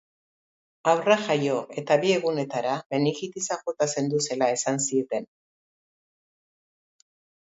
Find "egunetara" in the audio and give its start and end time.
2.13-2.77